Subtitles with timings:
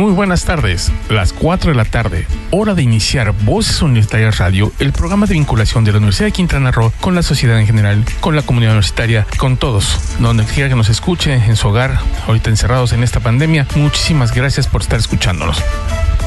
[0.00, 4.92] Muy buenas tardes, las 4 de la tarde, hora de iniciar Voces Universitarias Radio, el
[4.92, 8.34] programa de vinculación de la Universidad de Quintana Roo con la sociedad en general, con
[8.34, 12.94] la comunidad universitaria, con todos, donde quiera que nos escuche, en su hogar, ahorita encerrados
[12.94, 13.66] en esta pandemia.
[13.74, 15.62] Muchísimas gracias por estar escuchándonos.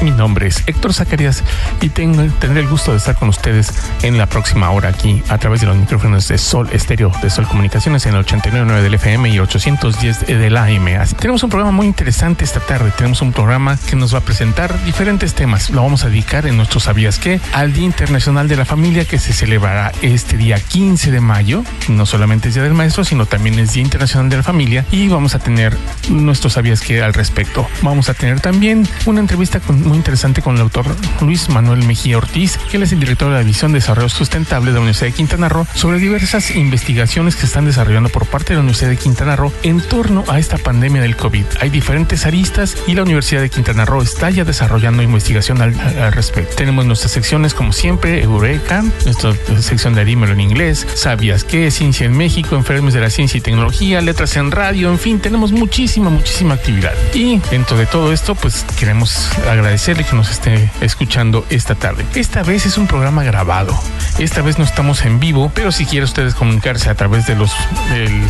[0.02, 1.42] Mi nombre es Héctor Zacarías
[1.80, 3.72] y tengo, tendré el gusto de estar con ustedes
[4.02, 7.46] en la próxima hora aquí a través de los micrófonos de Sol Estéreo, de Sol
[7.46, 10.86] Comunicaciones en el 89.9 del FM y 810 del AM.
[11.18, 12.92] Tenemos un programa muy interesante esta tarde.
[12.96, 15.70] Tenemos un programa que nos va a presentar diferentes temas.
[15.70, 19.18] Lo vamos a dedicar en nuestro Sabías qué al Día Internacional de la Familia que
[19.18, 21.64] se celebrará este día 15 de mayo.
[21.88, 25.08] No solamente es Día del Maestro, sino también es Día Internacional de la Familia y
[25.08, 25.76] vamos a tener
[26.08, 27.66] nuestro Sabías qué al respecto.
[27.82, 30.86] Vamos a tener también una entrevista con muy interesante con el autor
[31.20, 34.72] Luis Manuel Mejía Ortiz, que él es el director de la División de Desarrollo Sustentable
[34.72, 38.54] de la Universidad de Quintana Roo, sobre diversas investigaciones que están desarrollando por parte de
[38.54, 41.44] la Universidad de Quintana Roo en torno a esta pandemia del COVID.
[41.60, 46.12] Hay diferentes aristas y la Universidad de Quintana Roo está ya desarrollando investigación al, al
[46.12, 46.56] respecto.
[46.56, 52.06] Tenemos nuestras secciones como siempre, Eureka, nuestra sección de Arímelo en inglés, Sabías qué, Ciencia
[52.06, 56.10] en México, Enfermos de la Ciencia y Tecnología, Letras en Radio, en fin, tenemos muchísima,
[56.10, 56.94] muchísima actividad.
[57.12, 62.06] Y dentro de todo esto, pues queremos agradecer agradecerle que nos esté escuchando esta tarde.
[62.14, 63.76] Esta vez es un programa grabado.
[64.20, 67.52] Esta vez no estamos en vivo, pero si quiere ustedes comunicarse a través de los
[67.90, 68.22] del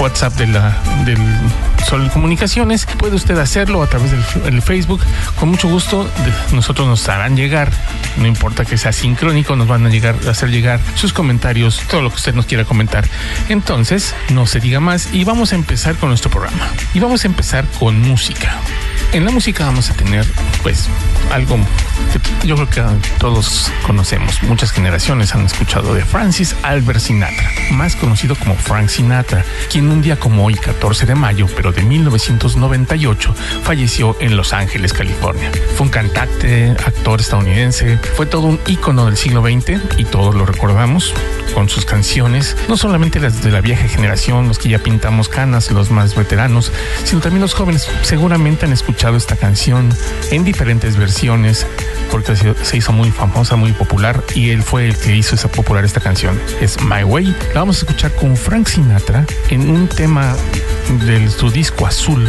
[0.00, 0.74] WhatsApp de la
[1.04, 1.18] del
[1.86, 5.02] Sol Comunicaciones, puede usted hacerlo a través del, Facebook.
[5.38, 6.08] Con mucho gusto,
[6.52, 7.70] nosotros nos harán llegar,
[8.16, 12.00] no importa que sea sincrónico, nos van a llegar a hacer llegar sus comentarios, todo
[12.00, 13.04] lo que usted nos quiera comentar.
[13.50, 16.70] Entonces, no se diga más y vamos a empezar con nuestro programa.
[16.94, 18.58] Y vamos a empezar con música.
[19.12, 20.26] En la música vamos a tener,
[20.62, 20.85] pues,
[21.32, 21.58] algo
[22.12, 22.82] que yo creo que
[23.18, 24.42] todos conocemos.
[24.44, 30.02] Muchas generaciones han escuchado de Francis Albert Sinatra, más conocido como Frank Sinatra, quien un
[30.02, 35.50] día como hoy, 14 de mayo, pero de 1998, falleció en Los Ángeles, California.
[35.76, 40.46] Fue un cantante, actor estadounidense, fue todo un ícono del siglo XX y todos lo
[40.46, 41.14] recordamos
[41.54, 45.70] con sus canciones, no solamente las de la vieja generación, los que ya pintamos canas,
[45.70, 46.70] los más veteranos,
[47.04, 49.88] sino también los jóvenes seguramente han escuchado esta canción
[50.30, 51.66] en diferentes versiones
[52.10, 55.84] porque se hizo muy famosa, muy popular y él fue el que hizo esa popular
[55.84, 56.40] esta canción.
[56.60, 57.34] Es My Way.
[57.54, 60.34] La vamos a escuchar con Frank Sinatra en un tema
[61.06, 62.28] de su disco azul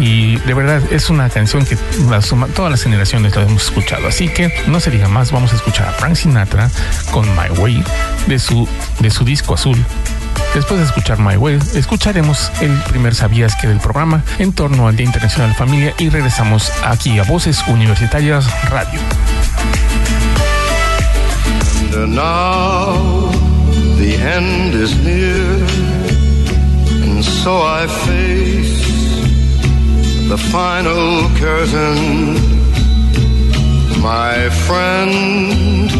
[0.00, 1.76] y de verdad es una canción que
[2.10, 4.06] las, todas las generaciones la hemos escuchado.
[4.08, 6.70] Así que no se diga más, vamos a escuchar a Frank Sinatra
[7.10, 7.82] con My Way
[8.26, 8.68] de su,
[9.00, 9.82] de su disco azul.
[10.54, 14.96] Después de escuchar My Way, escucharemos el primer Sabías que del programa en torno al
[14.96, 19.00] Día Internacional de Familia y regresamos aquí a Voces Universitarias Radio.
[34.02, 35.90] My friend,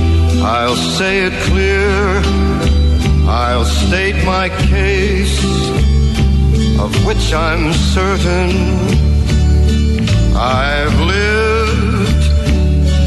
[0.43, 2.23] I'll say it clear,
[3.29, 5.45] I'll state my case,
[6.79, 8.51] of which I'm certain.
[10.37, 12.25] I've lived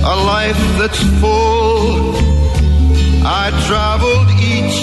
[0.03, 2.16] a life that's full.
[3.24, 4.79] I traveled each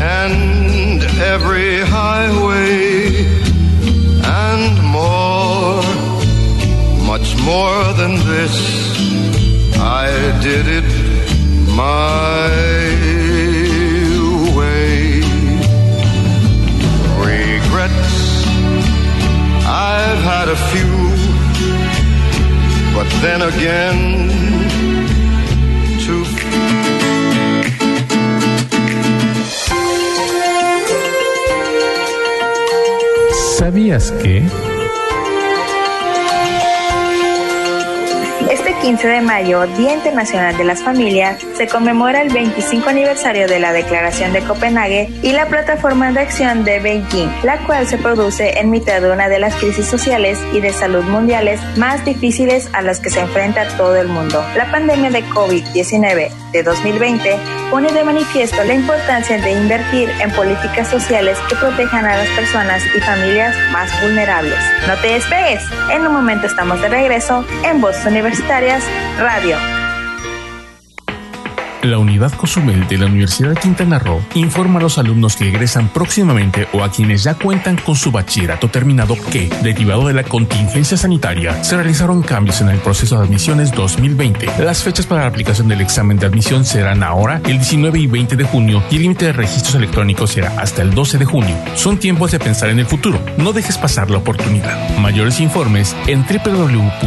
[0.00, 3.24] and every highway
[4.24, 5.82] and more,
[7.06, 8.56] much more than this.
[9.78, 10.08] I
[10.42, 11.12] did it
[11.76, 13.11] my
[20.52, 20.96] a few,
[22.94, 24.28] but then again,
[26.04, 26.24] too
[33.56, 34.71] ¿Sabías que?
[38.82, 43.72] 15 de mayo, Día Internacional de las Familias, se conmemora el 25 aniversario de la
[43.72, 48.70] Declaración de Copenhague y la Plataforma de Acción de Beijing, la cual se produce en
[48.70, 52.98] mitad de una de las crisis sociales y de salud mundiales más difíciles a las
[52.98, 54.44] que se enfrenta todo el mundo.
[54.56, 57.36] La pandemia de COVID-19 de 2020
[57.70, 62.82] pone de manifiesto la importancia de invertir en políticas sociales que protejan a las personas
[62.94, 64.58] y familias más vulnerables.
[64.86, 68.84] No te despegues, en un momento estamos de regreso en Universitaria Universitarias
[69.18, 69.81] Radio.
[71.82, 75.88] La unidad Cozumel de la Universidad de Quintana Roo informa a los alumnos que egresan
[75.88, 80.96] próximamente o a quienes ya cuentan con su bachillerato terminado que, derivado de la contingencia
[80.96, 84.62] sanitaria, se realizaron cambios en el proceso de admisiones 2020.
[84.62, 88.36] Las fechas para la aplicación del examen de admisión serán ahora el 19 y 20
[88.36, 91.56] de junio y el límite de registros electrónicos será hasta el 12 de junio.
[91.74, 93.18] Son tiempos de pensar en el futuro.
[93.38, 94.96] No dejes pasar la oportunidad.
[94.98, 97.02] Mayores informes en www.ucro.mx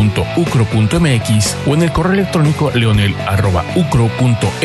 [1.65, 4.64] o en el correo electrónico leonel.ucro.mx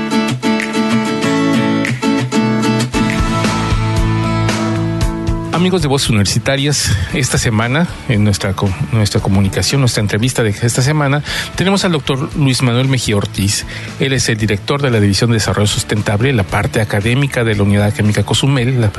[5.61, 8.55] Amigos de Voces Universitarias, esta semana, en nuestra,
[8.91, 11.21] nuestra comunicación, nuestra entrevista de esta semana,
[11.55, 13.67] tenemos al doctor Luis Manuel Mejía Ortiz.
[13.99, 17.61] Él es el director de la División de Desarrollo Sustentable, la parte académica de la
[17.61, 18.89] Unidad Química Cozumel.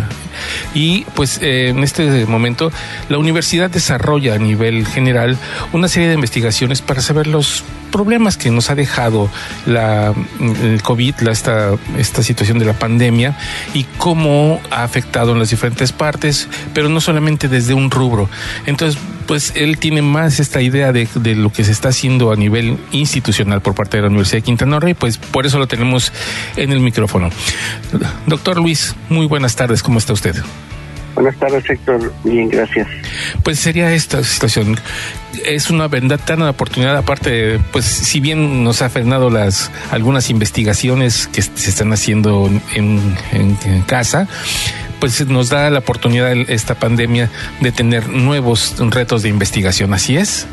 [0.73, 2.71] y pues eh, en este momento
[3.09, 5.39] la universidad desarrolla a nivel general
[5.73, 9.31] una serie de investigaciones para saber los problemas que nos ha dejado
[9.67, 13.39] la, el COVID, la, esta, esta situación de la pandemia
[13.75, 18.29] y cómo ha afectado en las diferentes partes, pero no solamente desde un rubro.
[18.67, 21.07] Entonces, pues él tiene más esta idea de,
[21.37, 24.81] lo que se está haciendo a nivel institucional por parte de la Universidad de Quintana
[24.81, 26.13] Roo y pues por eso lo tenemos
[26.57, 27.31] en el micrófono.
[28.27, 30.35] Doctor Luis, muy buenas tardes, ¿cómo está usted?
[31.15, 32.13] Buenas tardes, Héctor.
[32.25, 32.89] Bien, gracias.
[33.45, 34.77] Pues sería esta situación.
[35.47, 35.89] Es una
[36.19, 41.93] tan oportunidad, aparte, pues si bien nos ha frenado las algunas investigaciones que se están
[41.93, 44.29] haciendo en, en, casa,
[45.01, 47.29] pues nos da la oportunidad esta pandemia
[47.61, 49.93] de tener nuevos retos de investigación.
[49.95, 50.47] ¿Así es?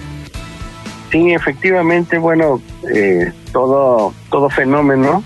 [1.12, 2.62] Sí, efectivamente, bueno,
[2.94, 5.24] eh, todo, todo fenómeno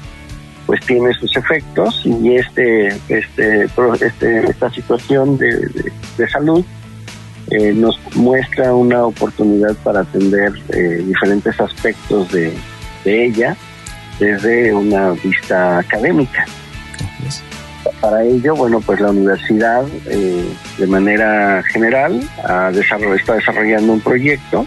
[0.66, 3.66] pues tiene sus efectos y este, este,
[4.02, 6.64] este esta situación de, salud
[7.52, 12.54] eh, nos muestra una oportunidad para atender eh, diferentes aspectos de,
[13.06, 13.58] ella
[14.18, 16.46] desde una vista académica.
[18.00, 20.46] Para ello, bueno, pues la universidad eh,
[20.78, 24.66] de manera general ha está desarrollando un proyecto,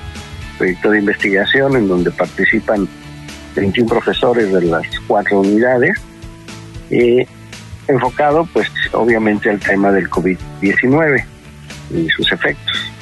[0.59, 2.87] proyecto de investigación en donde participan
[3.57, 5.99] 21 profesores de las cuatro unidades,
[6.91, 7.27] eh,
[7.89, 11.25] enfocado pues obviamente al tema del COVID-19
[11.95, 12.93] y sus efectos.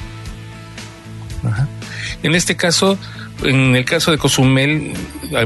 [2.23, 2.97] En este caso,
[3.43, 4.93] en el caso de Cozumel,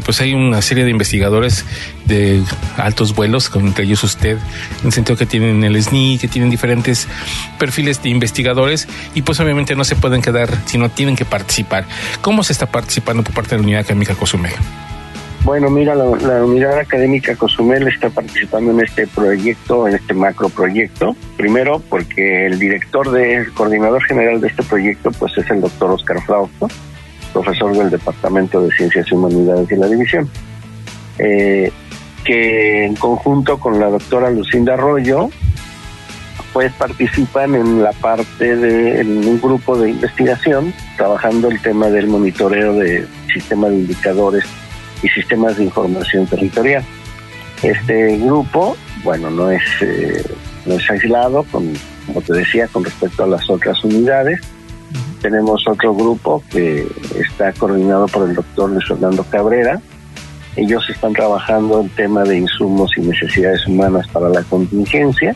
[0.06, 1.66] pues hay una serie de investigadores
[2.06, 2.42] de
[2.78, 4.38] altos vuelos, entre ellos usted,
[4.80, 7.08] en el sentido que tienen el SNI, que tienen diferentes
[7.58, 11.86] perfiles de investigadores y pues obviamente no se pueden quedar, sino tienen que participar.
[12.22, 14.54] ¿Cómo se está participando por parte de la Unidad Académica Cozumel?
[15.44, 21.16] Bueno, mira, la, Unidad Académica Cozumel está participando en este proyecto, en este macro proyecto.
[21.38, 25.92] Primero, porque el director, de, el coordinador general de este proyecto, pues es el doctor
[25.92, 26.68] Oscar Frausto,
[27.34, 30.30] profesor del Departamento de Ciencias y Humanidades de la División,
[31.18, 31.72] eh,
[32.26, 35.30] que en conjunto con la doctora Lucinda Arroyo,
[36.52, 42.74] pues participan en la parte de un grupo de investigación, trabajando el tema del monitoreo
[42.74, 44.44] de sistema de indicadores
[45.02, 46.84] y sistemas de información territorial.
[47.64, 50.24] Este grupo, bueno, no es, eh,
[50.66, 51.74] no es aislado, con,
[52.06, 54.40] como te decía, con respecto a las otras unidades.
[55.22, 56.88] Tenemos otro grupo que
[57.20, 59.82] está coordinado por el doctor Luis Fernando Cabrera.
[60.56, 65.36] Ellos están trabajando el tema de insumos y necesidades humanas para la contingencia.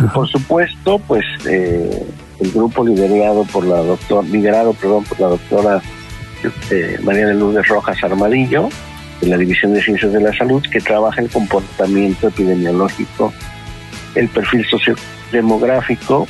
[0.00, 2.06] Y por supuesto, pues eh,
[2.40, 5.82] el grupo liderado por la doctora, liderado, perdón, por la doctora
[6.70, 8.68] eh, María de Lourdes Rojas Armadillo,
[9.20, 13.32] de la División de Ciencias de la Salud, que trabaja el comportamiento epidemiológico,
[14.14, 16.26] el perfil sociodemográfico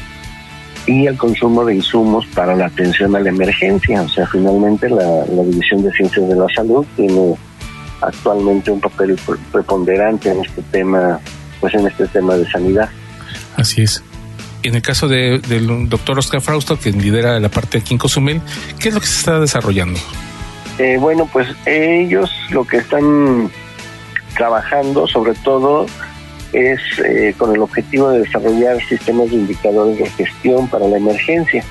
[0.86, 4.02] y el consumo de insumos para la atención a la emergencia.
[4.02, 7.34] O sea, finalmente la, la División de Ciencias de la Salud tiene
[8.00, 9.16] actualmente un papel
[9.52, 11.20] preponderante en este tema,
[11.60, 12.88] pues en este tema de sanidad.
[13.56, 14.02] Así es
[14.62, 18.40] en el caso de, del doctor Oscar Frausto, que lidera la parte aquí en Cozumel,
[18.78, 19.98] ¿qué es lo que se está desarrollando?
[20.78, 23.50] Eh, bueno, pues ellos lo que están
[24.34, 25.86] trabajando sobre todo
[26.52, 31.64] es eh, con el objetivo de desarrollar sistemas de indicadores de gestión para la emergencia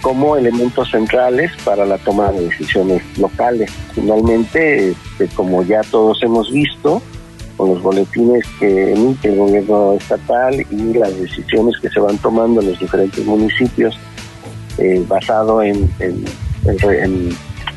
[0.00, 3.70] como elementos centrales para la toma de decisiones locales.
[3.94, 7.02] Finalmente, este, como ya todos hemos visto,
[7.58, 12.62] con los boletines que emite el gobierno estatal y las decisiones que se van tomando
[12.62, 13.98] en los diferentes municipios
[14.78, 16.24] eh, basado en, en,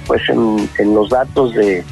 [0.05, 1.83] pues en, los datos de,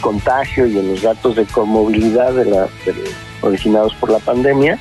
[0.00, 2.66] contagio y en los datos de comovilidad de la,
[3.42, 4.78] originados por la pandemia,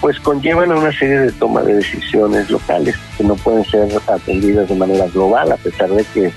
[0.00, 4.68] pues conllevan a una serie de toma de decisiones locales que no pueden ser atendidas
[4.68, 6.32] de manera global, a pesar de que,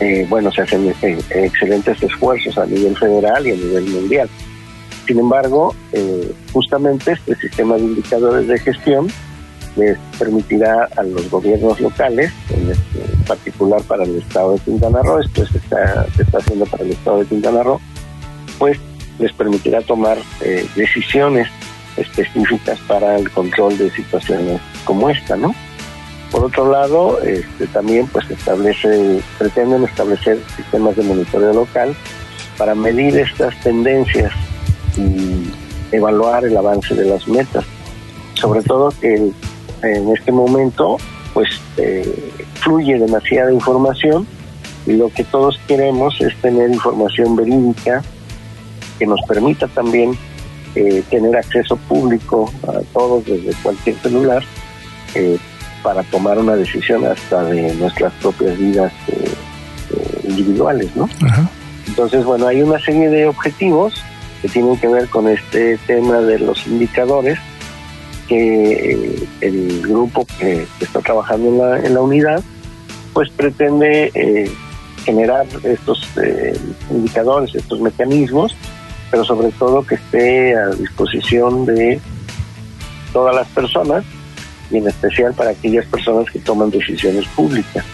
[0.00, 4.30] eh, bueno, se hacen eh, excelentes esfuerzos a nivel federal y a nivel mundial.
[5.06, 9.08] Sin embargo, eh, justamente este sistema de indicadores de gestión
[9.76, 15.20] les permitirá a los gobiernos locales, en, este, particular para el estado de Quintana Roo,
[15.20, 17.80] esto se está, se está haciendo para el estado de Quintana Roo,
[18.58, 18.78] pues
[19.18, 20.18] les permitirá tomar
[20.74, 21.46] decisiones
[21.96, 25.54] específicas para el control de situaciones como esta, ¿no?
[26.30, 31.94] Por otro lado, este, también pues establece, pretenden establecer sistemas de monitoreo local
[32.56, 34.32] para medir estas tendencias
[34.96, 35.50] y
[35.92, 37.64] evaluar el avance de las metas.
[38.34, 39.32] Sobre todo que
[39.82, 40.98] en este momento
[41.34, 44.26] pues eh, fluye demasiada información
[44.86, 48.02] y lo que todos queremos es tener información verídica
[48.98, 50.16] que nos permita también
[50.74, 54.42] eh, tener acceso público a todos desde cualquier celular
[55.14, 55.38] eh,
[55.82, 59.34] para tomar una decisión hasta de nuestras propias vidas eh,
[60.24, 61.08] individuales, ¿no?
[61.86, 63.94] Entonces, bueno, hay una serie de objetivos
[64.42, 67.38] que tienen que ver con este tema de los indicadores
[68.28, 72.42] que el grupo que, está trabajando en la, en la unidad
[73.12, 74.48] pues pretende
[75.04, 76.08] generar estos
[76.90, 78.54] indicadores, estos mecanismos
[79.10, 82.00] pero sobre todo que esté a disposición de
[83.12, 84.04] todas las personas
[84.70, 87.84] y en especial para aquellas personas que toman decisiones públicas.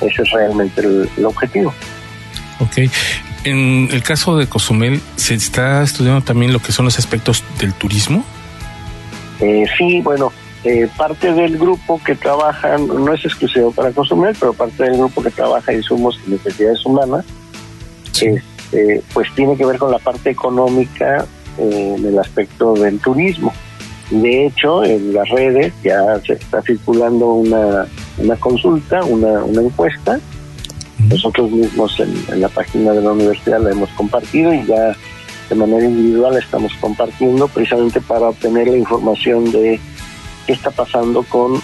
[0.00, 1.72] Ese es realmente el, objetivo.
[2.60, 2.90] Ok.
[3.44, 7.72] En el caso de Cozumel, ¿se está estudiando también lo que son los aspectos del
[7.74, 8.24] turismo?
[9.40, 10.32] Eh, sí, bueno,
[10.64, 15.22] eh, parte del grupo que trabaja, no es exclusivo para Cozumel, pero parte del grupo
[15.22, 17.24] que trabaja en insumos y necesidades humanas,
[18.12, 18.26] sí.
[18.72, 21.24] Eh, pues tiene que ver con la parte económica
[21.58, 23.52] eh, en el aspecto del turismo.
[24.10, 27.86] De hecho, en las redes ya se está circulando una,
[28.18, 30.18] una consulta, una, una encuesta.
[30.98, 34.96] Nosotros mismos en, la página de la universidad la hemos compartido y ya
[35.48, 39.78] de manera individual estamos compartiendo precisamente para obtener la información de
[40.46, 41.60] qué está pasando con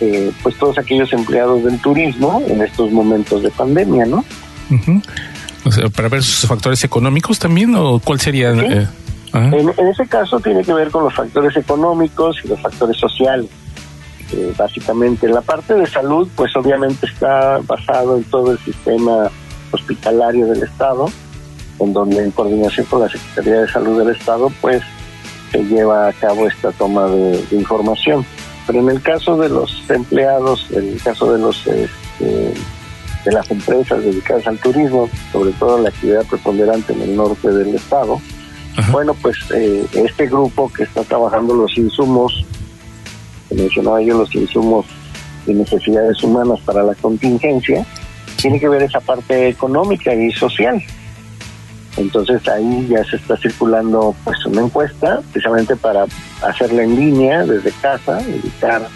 [0.00, 4.24] eh, pues todos aquellos empleados del turismo en estos momentos de pandemia, ¿no?
[5.94, 8.50] para ver sus factores económicos también, o cuál sería.
[8.52, 8.88] Eh,
[9.34, 13.48] en, ese caso tiene que ver con los factores económicos y los factores sociales.
[14.32, 19.30] Eh, básicamente, la parte de salud, pues obviamente está basado en todo el sistema
[19.70, 21.10] hospitalario del Estado,
[21.80, 24.82] en donde en coordinación con la Secretaría de Salud del Estado, pues
[25.50, 28.24] se lleva a cabo esta toma de, información.
[28.66, 32.54] Pero en el caso de los empleados, en el caso de los este,
[33.24, 37.74] de las empresas dedicadas al turismo, sobre todo la actividad preponderante en el norte del
[37.74, 38.20] estado.
[38.90, 42.44] Bueno, pues eh, este grupo que está trabajando los insumos,
[43.48, 44.86] que mencionaba yo, los insumos
[45.46, 47.84] de necesidades humanas para la contingencia,
[48.36, 50.82] tiene que ver esa parte económica y social.
[51.96, 56.06] Entonces ahí ya se está circulando pues una encuesta precisamente para
[56.42, 58.88] hacerla en línea desde casa, evitar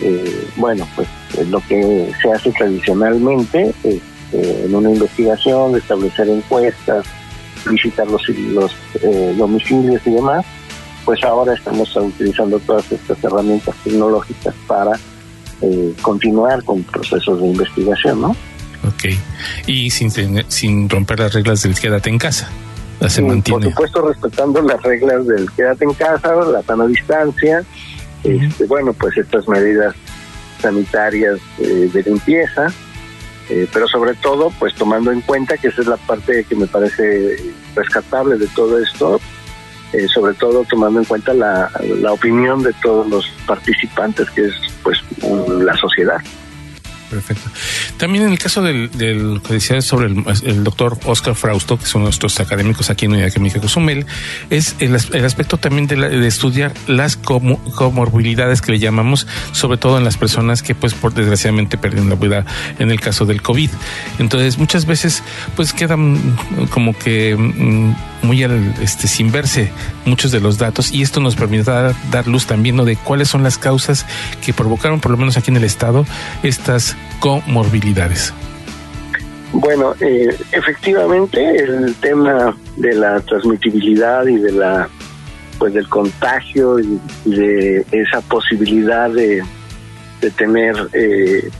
[0.00, 1.08] eh, bueno, pues
[1.48, 4.00] lo que se hace tradicionalmente eh,
[4.32, 7.04] en una investigación, establecer encuestas,
[7.70, 10.44] visitar los, los eh, domicilios y demás,
[11.04, 14.92] pues ahora estamos utilizando todas estas herramientas tecnológicas para
[16.02, 18.30] continuar con procesos de investigación, ¿no?
[18.84, 19.14] Ok,
[19.68, 20.10] y sin,
[20.48, 22.50] sin romper las reglas del quédate en casa.
[23.08, 23.66] Se mantiene.
[23.66, 27.64] Por supuesto, respetando las reglas del quédate en casa, la sana distancia,
[28.22, 29.94] este, bueno, pues estas medidas
[30.60, 32.68] sanitarias eh, de limpieza,
[33.48, 36.66] eh, pero sobre todo, pues tomando en cuenta que esa es la parte que me
[36.66, 37.36] parece
[37.74, 39.20] rescatable de todo esto,
[39.92, 41.70] eh, sobre todo tomando en cuenta la,
[42.00, 46.18] la opinión de todos los participantes, que es pues la sociedad.
[47.12, 47.50] Perfecto.
[47.98, 52.04] También en el caso del, del que decía sobre el, doctor Oscar Frausto, que son
[52.04, 54.06] nuestros académicos aquí en Unidad Química Cozumel,
[54.48, 60.16] es el, aspecto también de, estudiar las comorbilidades que le llamamos, sobre todo en las
[60.16, 62.46] personas que, pues, por desgraciadamente perdieron la vida
[62.78, 63.68] en el caso del COVID.
[64.18, 65.22] Entonces, muchas veces,
[65.54, 66.18] pues, quedan
[66.70, 69.70] como que mm, muy al, este, sin verse
[70.04, 73.58] muchos de los datos y esto nos permitirá dar, luz también de cuáles son las
[73.58, 74.06] causas
[74.44, 76.06] que provocaron, por lo menos aquí en el estado,
[76.42, 78.32] estas comorbilidades.
[79.52, 84.88] Bueno, eh, efectivamente el tema de la transmitibilidad y de la
[85.58, 89.42] pues del contagio y, de esa posibilidad de,
[90.20, 91.50] de tener eh,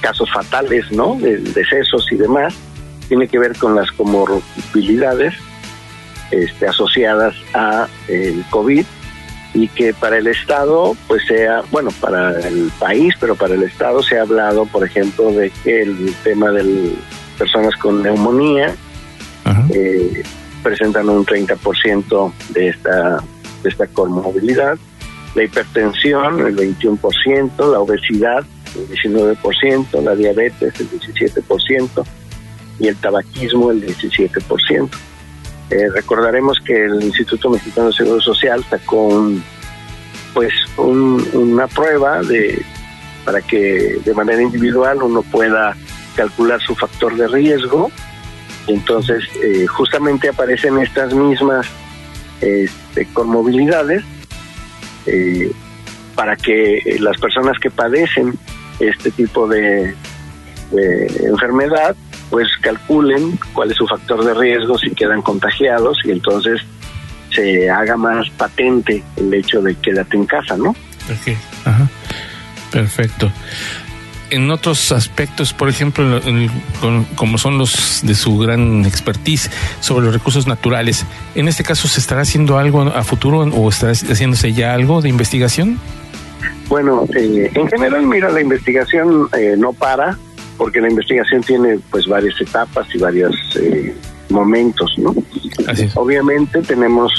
[0.00, 1.14] casos fatales, ¿no?
[1.14, 2.54] De decesos y demás,
[3.08, 5.34] tiene que ver con las comorbilidades
[6.30, 8.84] este, asociadas a el COVID
[9.54, 14.02] y que para el Estado, pues sea, bueno, para el país, pero para el Estado
[14.02, 16.94] se ha hablado, por ejemplo, de que el tema de
[17.38, 18.74] personas con neumonía
[19.72, 20.22] eh,
[20.62, 23.22] presentan un 30% de esta,
[23.62, 24.76] de esta comorbilidad,
[25.34, 28.44] la hipertensión el 21%, la obesidad
[28.76, 32.04] el 19%, la diabetes el 17%
[32.78, 34.88] y el tabaquismo el 17%.
[35.70, 39.30] Eh, recordaremos que el Instituto Mexicano de Seguro Social sacó
[40.32, 42.64] pues una prueba de
[43.24, 45.76] para que de manera individual uno pueda
[46.16, 47.90] calcular su factor de riesgo.
[48.66, 51.66] Entonces, eh, justamente aparecen estas mismas
[52.40, 54.02] este, conmovilidades
[55.04, 55.52] eh,
[56.14, 58.38] para que las personas que padecen
[58.80, 59.94] este tipo de
[60.70, 61.94] enfermedad
[62.30, 66.60] pues calculen cuál es su factor de riesgo si quedan contagiados y entonces
[67.34, 70.70] se haga más patente el hecho de quédate en casa, ¿no?
[70.70, 71.36] Ok,
[72.70, 73.32] Perfecto.
[74.30, 76.20] En otros aspectos, por ejemplo,
[77.16, 81.98] como son los de su gran expertise sobre los recursos naturales, ¿en este caso se
[81.98, 85.80] estará haciendo algo a futuro o estará haciéndose ya algo de investigación?
[86.68, 90.18] Bueno, eh, en general, mira, la investigación eh, no para,
[90.58, 93.94] porque la investigación tiene pues varias etapas y varios eh,
[94.28, 95.14] momentos, ¿no?
[95.94, 97.12] Obviamente tenemos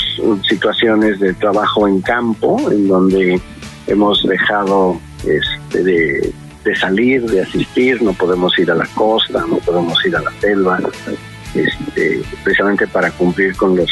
[0.48, 3.41] situaciones de trabajo en campo en donde
[3.88, 9.98] hemos dejado este, de, salir, de asistir, no podemos ir a la costa, no podemos
[10.05, 10.79] ir a la selva,
[11.55, 13.89] este, precisamente para cumplir con los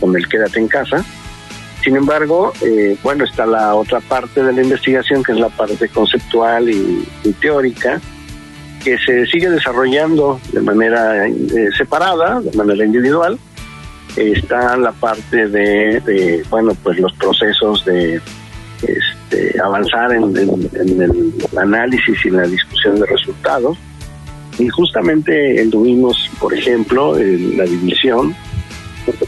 [0.00, 1.04] con el quédate en casa.
[1.82, 5.88] Sin embargo, eh, bueno, está la otra parte de la investigación, que es la parte
[5.88, 8.00] conceptual y teórica,
[8.84, 13.38] que se sigue desarrollando de manera eh, separada, de manera individual.
[14.14, 18.20] está la parte de, bueno, pues los procesos de
[18.82, 23.78] este, avanzar en, el análisis y la discusión de resultados.
[24.58, 28.36] Y justamente tuvimos, por ejemplo, en la división,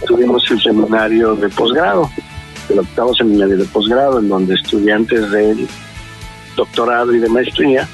[0.07, 2.09] tuvimos el seminario de posgrado,
[2.69, 5.67] el octavo seminario de posgrado, en donde estudiantes del
[6.57, 7.89] doctorado y de maestría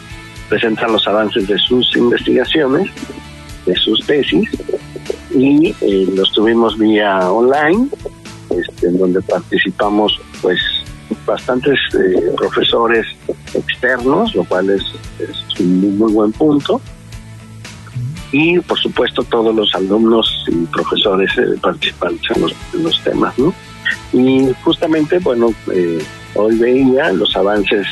[0.53, 2.91] presentan los avances de sus investigaciones,
[3.65, 4.51] de sus tesis,
[5.31, 7.89] y eh, los tuvimos vía online,
[8.51, 10.61] este, en donde participamos pues
[11.25, 13.07] bastantes eh, profesores
[13.55, 14.83] externos, lo cual es,
[15.59, 16.83] un muy buen punto.
[18.31, 22.31] Y por supuesto todos los alumnos y profesores eh, participantes
[22.75, 23.39] en los, temas.
[23.39, 23.55] ¿no?
[24.13, 25.55] Y justamente, bueno,
[26.35, 27.87] hoy veía los avances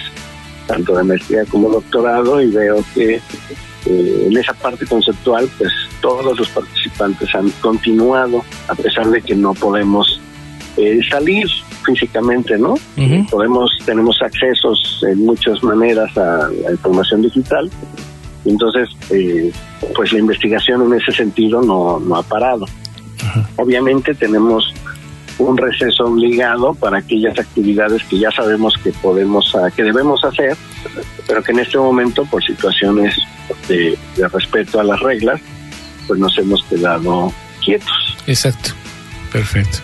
[0.71, 3.15] tanto de maestría como doctorado, y veo que
[3.87, 9.35] eh, en esa parte conceptual, pues todos los participantes han continuado, a pesar de que
[9.35, 10.21] no podemos
[10.77, 11.49] eh, salir
[11.85, 12.75] físicamente, ¿no?
[13.31, 17.69] Podemos, tenemos accesos en muchas maneras a la información digital,
[18.45, 19.51] entonces, eh,
[19.95, 22.67] pues la investigación en ese sentido no, no ha parado.
[23.57, 24.73] Obviamente tenemos
[25.41, 30.57] un receso obligado para aquellas actividades que ya sabemos que podemos, ah, que debemos hacer,
[31.27, 33.17] pero que en este momento, por situaciones
[33.69, 33.99] de,
[34.33, 35.41] respeto a las reglas,
[36.07, 37.33] pues nos hemos quedado
[37.65, 38.17] quietos.
[38.27, 38.71] Exacto,
[39.33, 39.79] perfecto.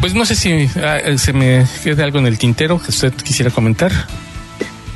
[0.00, 3.50] Pues no sé si ah, se me queda algo en el tintero que usted quisiera
[3.50, 3.92] comentar.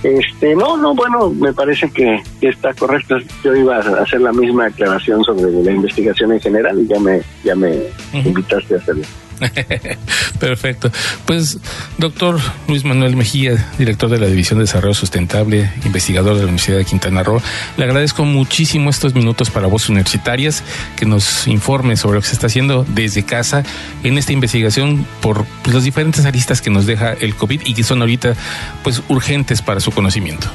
[0.02, 3.16] Este, no, no, bueno, me parece que, está correcto.
[3.42, 7.22] Yo iba a hacer la misma aclaración sobre la investigación en general y ya me,
[7.44, 7.74] ya me
[8.12, 9.04] invitaste a hacerlo.
[10.40, 10.90] Perfecto.
[11.26, 11.58] Pues,
[11.98, 16.78] doctor Luis Manuel Mejía, director de la División de Desarrollo Sustentable, investigador de la Universidad
[16.78, 17.40] de Quintana Roo,
[17.76, 20.62] le agradezco muchísimo estos minutos para voces universitarias
[20.96, 23.62] que nos informe sobre lo que se está haciendo desde casa
[24.02, 27.82] en esta investigación por pues, las diferentes aristas que nos deja el COVID y que
[27.82, 28.34] son ahorita
[28.82, 30.46] pues urgentes para su conocimiento.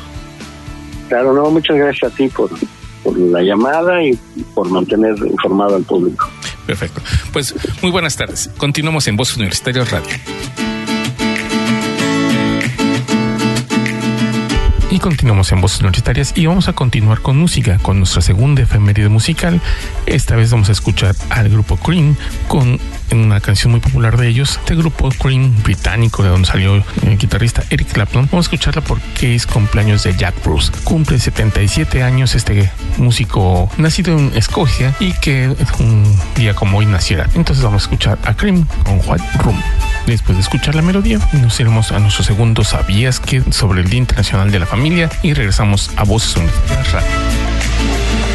[1.09, 2.49] Claro, no, muchas gracias a ti por,
[3.03, 4.17] por la llamada y
[4.53, 6.29] por mantener informado al público.
[6.65, 7.01] Perfecto.
[7.31, 8.49] Pues muy buenas tardes.
[8.57, 10.09] Continuamos en Voz Universitaria Radio.
[14.91, 19.07] Y continuamos en Voces Universitarias y vamos a continuar con música, con nuestra segunda efeméride
[19.07, 19.61] musical.
[20.05, 22.17] Esta vez vamos a escuchar al grupo Cream
[22.49, 22.77] con
[23.11, 27.63] una canción muy popular de ellos, este grupo Cream británico de donde salió el guitarrista
[27.69, 28.27] Eric Clapton.
[28.31, 30.71] Vamos a escucharla porque es cumpleaños de Jack Bruce.
[30.83, 36.03] Cumple 77 años este músico nacido en Escocia y que un
[36.35, 37.27] día como hoy naciera.
[37.35, 39.61] Entonces vamos a escuchar a Cream con White Room.
[40.07, 43.43] Después de escuchar la melodía, nos iremos a nuestro segundo ¿Sabías que?
[43.51, 48.30] sobre el Día Internacional de la Familia y regresamos a Voces Universitarias Radio.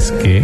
[0.00, 0.42] ¿Sabías que?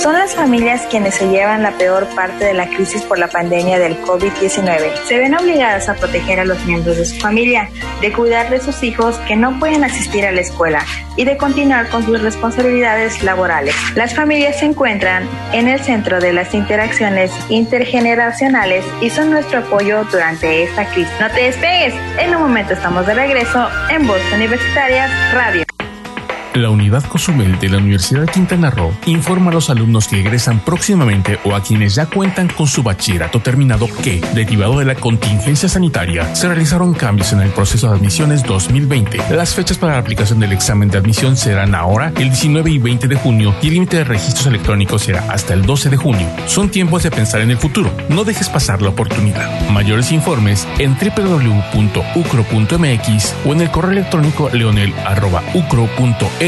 [0.00, 3.80] Son las familias quienes se llevan la peor parte de la crisis por la pandemia
[3.80, 4.94] del COVID-19.
[5.08, 7.68] Se ven obligadas a proteger a los miembros de su familia,
[8.00, 10.84] de cuidar de sus hijos que no pueden asistir a la escuela
[11.16, 13.74] y de continuar con sus responsabilidades laborales.
[13.96, 20.04] Las familias se encuentran en el centro de las interacciones intergeneracionales y son nuestro apoyo
[20.12, 21.12] durante esta crisis.
[21.20, 25.64] No te despegues, en un momento estamos de regreso en Voz Universitarias Radio.
[26.58, 30.58] La unidad Cozumel de la Universidad de Quintana Roo informa a los alumnos que egresan
[30.58, 35.68] próximamente o a quienes ya cuentan con su bachillerato terminado que, derivado de la contingencia
[35.68, 39.18] sanitaria, se realizaron cambios en el proceso de admisiones 2020.
[39.30, 43.06] Las fechas para la aplicación del examen de admisión serán ahora el 19 y 20
[43.06, 46.26] de junio y el límite de registros electrónicos será hasta el 12 de junio.
[46.46, 47.88] Son tiempos de pensar en el futuro.
[48.08, 49.70] No dejes pasar la oportunidad.
[49.70, 51.94] Mayores informes en www.ucro.mx
[53.46, 56.47] o en el correo electrónico leonel.ucro.edu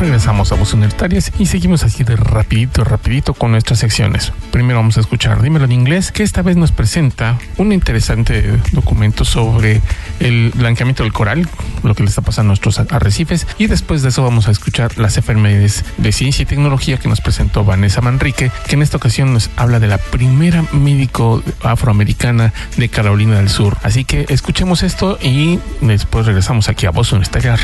[0.00, 4.32] regresamos a Voz Universitarias y seguimos así de rapidito, rapidito con nuestras secciones.
[4.50, 9.26] Primero vamos a escuchar Dímelo en inglés, que esta vez nos presenta un interesante documento
[9.26, 9.82] sobre
[10.18, 11.46] el blanqueamiento del coral,
[11.82, 14.96] lo que le está pasando a nuestros arrecifes, y después de eso vamos a escuchar
[14.96, 19.34] las enfermedades de ciencia y tecnología que nos presentó Vanessa Manrique, que en esta ocasión
[19.34, 23.76] nos habla de la primera médico afroamericana de Carolina del Sur.
[23.82, 27.60] Así que escuchemos esto y después regresamos aquí a Voz Universitarias.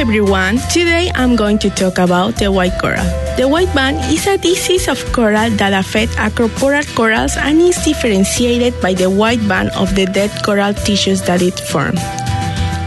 [0.00, 0.56] Everyone.
[0.72, 3.04] Today I'm going to talk about the white coral.
[3.36, 8.80] The white band is a disease of coral that affects acroporal corals and is differentiated
[8.80, 12.00] by the white band of the dead coral tissues that it forms.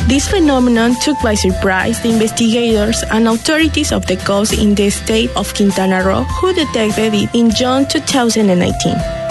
[0.09, 5.29] This phenomenon took by surprise the investigators and authorities of the coast in the state
[5.37, 9.22] of Quintana Roo who detected it in June 2019.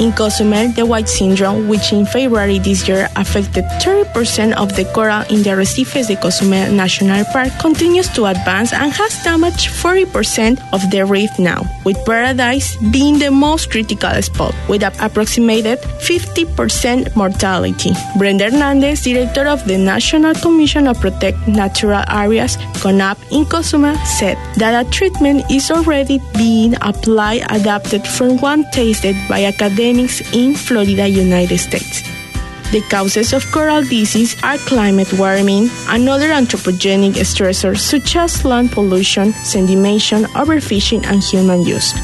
[0.00, 5.22] In Cozumel, the white syndrome, which in February this year affected 30% of the coral
[5.26, 10.88] in the Arrecifes de Cozumel National Park, continues to advance and has damaged 40% of
[10.92, 17.90] the reef now, with Paradise being the most critical spot, with an approximated 50% mortality.
[18.16, 24.38] Brenda Hernandez, director of the National Commission of Protect Natural Areas, CONAP in Cozumel, said
[24.58, 29.40] that a treatment is already being applied adapted from one tasted by
[29.88, 32.02] in Florida, United States.
[32.70, 38.72] The causes of coral disease are climate warming and other anthropogenic stressors such as land
[38.72, 41.94] pollution, sedimentation, overfishing, and human use.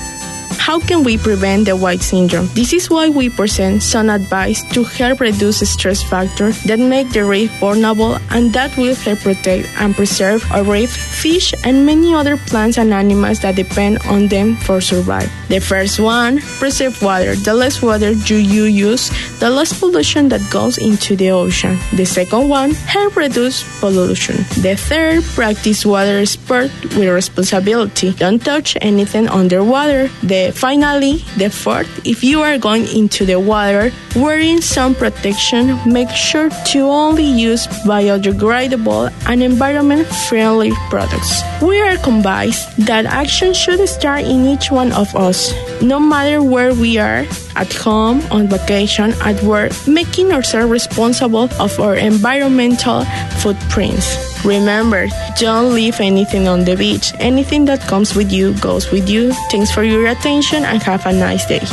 [0.58, 2.48] How can we prevent the white syndrome?
[2.54, 7.24] This is why we present some advice to help reduce stress factors that make the
[7.24, 12.36] reef vulnerable and that will help protect and preserve our reef, fish, and many other
[12.36, 15.30] plants and animals that depend on them for survival.
[15.48, 17.34] The first one, preserve water.
[17.36, 21.78] The less water you, you use, the less pollution that goes into the ocean.
[21.92, 24.36] The second one, help reduce pollution.
[24.62, 28.12] The third, practice water sport with responsibility.
[28.12, 30.08] Don't touch anything underwater.
[30.22, 36.10] The Finally, the fourth, if you are going into the water wearing some protection, make
[36.10, 41.42] sure to only use biodegradable and environment friendly products.
[41.62, 46.74] We are convinced that action should start in each one of us, no matter where
[46.74, 47.26] we are
[47.56, 53.04] at home, on vacation, at work, making ourselves responsible of our environmental
[53.38, 54.33] footprints.
[54.44, 55.06] Remember,
[55.38, 57.12] don't leave anything on the beach.
[57.18, 59.32] Anything that comes with you goes with you.
[59.50, 61.64] Thanks for your attention and have a nice day.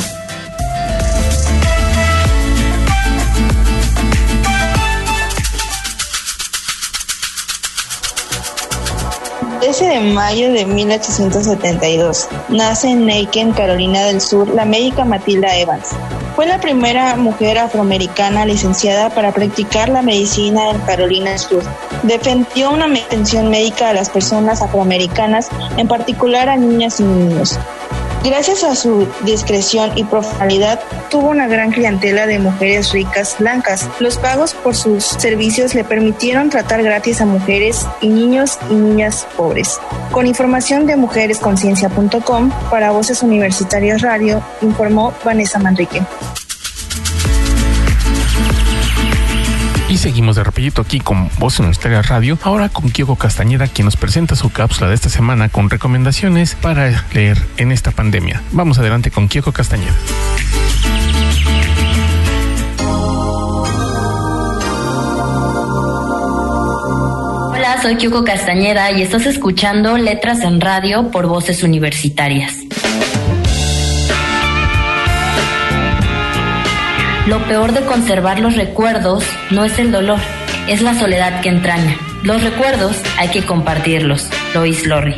[9.80, 15.94] de mayo de 1872 nace en Aiken, Carolina del Sur, la médica Matilda Evans.
[16.42, 21.62] Fue la primera mujer afroamericana licenciada para practicar la medicina en Carolina Sur.
[22.02, 27.60] Defendió una atención médica a las personas afroamericanas, en particular a niñas y niños.
[28.24, 30.80] Gracias a su discreción y profundidad,
[31.10, 33.88] tuvo una gran clientela de mujeres ricas blancas.
[33.98, 39.26] Los pagos por sus servicios le permitieron tratar gratis a mujeres y niños y niñas
[39.36, 39.80] pobres.
[40.12, 46.02] Con información de mujeresconciencia.com para Voces Universitarias Radio, informó Vanessa Manrique.
[49.92, 53.98] Y seguimos de rapidito aquí con Voz Universitaria Radio, ahora con Kiko Castañeda, quien nos
[53.98, 58.40] presenta su cápsula de esta semana con recomendaciones para leer en esta pandemia.
[58.52, 59.92] Vamos adelante con Kiko Castañeda.
[67.50, 72.61] Hola, soy Kiko Castañeda y estás escuchando Letras en Radio por Voces Universitarias.
[77.26, 80.18] Lo peor de conservar los recuerdos no es el dolor,
[80.66, 81.96] es la soledad que entraña.
[82.24, 84.28] Los recuerdos hay que compartirlos.
[84.54, 85.14] Lois Lorry.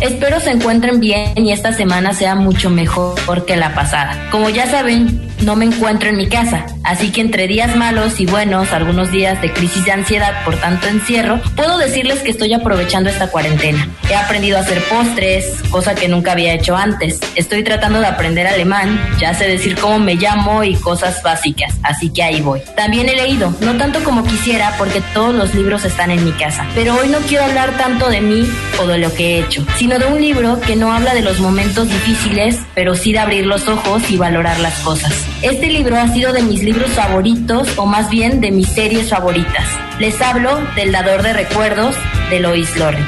[0.00, 4.30] Espero se encuentren bien y esta semana sea mucho mejor que la pasada.
[4.30, 8.26] Como ya saben, no me encuentro en mi casa, así que entre días malos y
[8.26, 13.08] buenos, algunos días de crisis de ansiedad por tanto encierro, puedo decirles que estoy aprovechando
[13.08, 13.88] esta cuarentena.
[14.10, 17.20] He aprendido a hacer postres, cosa que nunca había hecho antes.
[17.36, 22.10] Estoy tratando de aprender alemán, ya sé decir cómo me llamo y cosas básicas, así
[22.10, 22.60] que ahí voy.
[22.76, 26.66] También he leído, no tanto como quisiera porque todos los libros están en mi casa,
[26.74, 28.48] pero hoy no quiero hablar tanto de mí
[28.82, 31.38] o de lo que he hecho, sino de un libro que no habla de los
[31.38, 35.12] momentos difíciles, pero sí de abrir los ojos y valorar las cosas.
[35.42, 39.66] Este libro ha sido de mis libros favoritos o más bien de mis series favoritas.
[39.98, 41.94] Les hablo del dador de recuerdos
[42.30, 43.04] de Lois Lorry.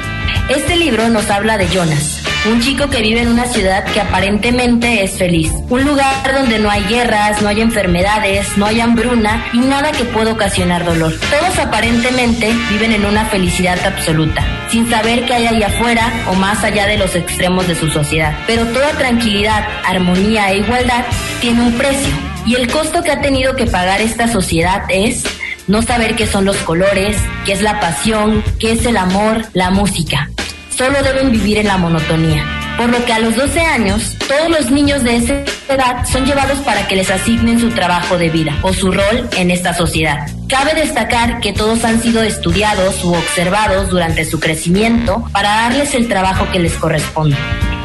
[0.49, 5.03] Este libro nos habla de Jonas, un chico que vive en una ciudad que aparentemente
[5.03, 5.51] es feliz.
[5.69, 10.03] Un lugar donde no hay guerras, no hay enfermedades, no hay hambruna y nada que
[10.05, 11.13] pueda ocasionar dolor.
[11.31, 16.63] Todos aparentemente viven en una felicidad absoluta, sin saber qué hay allá afuera o más
[16.63, 18.37] allá de los extremos de su sociedad.
[18.45, 21.05] Pero toda tranquilidad, armonía e igualdad
[21.41, 22.34] tiene un precio.
[22.45, 25.23] Y el costo que ha tenido que pagar esta sociedad es
[25.67, 29.71] no saber qué son los colores, qué es la pasión, qué es el amor, la
[29.71, 30.29] música
[30.77, 32.43] solo deben vivir en la monotonía.
[32.77, 35.33] Por lo que a los 12 años, todos los niños de esa
[35.69, 39.51] edad son llevados para que les asignen su trabajo de vida o su rol en
[39.51, 40.27] esta sociedad.
[40.49, 46.09] Cabe destacar que todos han sido estudiados u observados durante su crecimiento para darles el
[46.09, 47.37] trabajo que les corresponde.